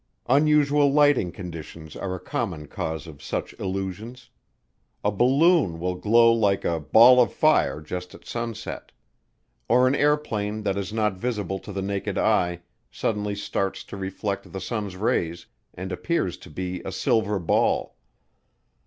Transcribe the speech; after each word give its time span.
Unusual 0.25 0.91
lighting 0.91 1.31
conditions 1.31 1.95
are 1.95 2.15
a 2.15 2.19
common 2.19 2.65
cause 2.65 3.05
of 3.05 3.21
such 3.21 3.53
illusions. 3.59 4.31
A 5.03 5.11
balloon 5.11 5.79
will 5.79 5.93
glow 5.93 6.33
like 6.33 6.65
a 6.65 6.79
"ball 6.79 7.21
of 7.21 7.31
fire" 7.31 7.79
just 7.79 8.15
at 8.15 8.25
sunset. 8.25 8.91
Or 9.69 9.87
an 9.87 9.93
airplane 9.93 10.63
that 10.63 10.75
is 10.75 10.91
not 10.91 11.17
visible 11.17 11.59
to 11.59 11.71
the 11.71 11.83
naked 11.83 12.17
eye 12.17 12.61
suddenly 12.89 13.35
starts 13.35 13.83
to 13.83 13.95
reflect 13.95 14.51
the 14.51 14.59
sun's 14.59 14.95
rays 14.97 15.45
and 15.75 15.91
appears 15.91 16.35
to 16.37 16.49
be 16.49 16.81
a 16.81 16.91
"silver 16.91 17.37
ball." 17.37 17.95